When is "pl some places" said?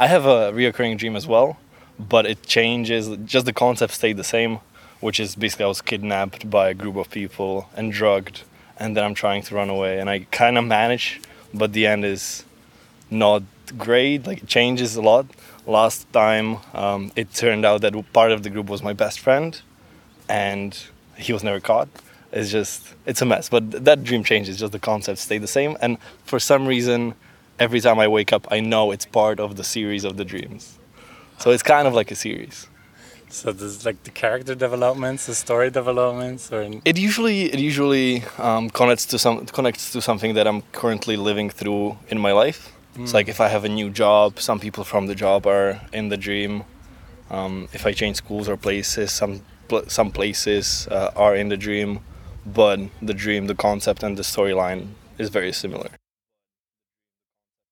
49.68-50.88